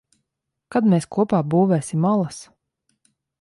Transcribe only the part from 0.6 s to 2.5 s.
Kad mēs kopā būvēsim alas?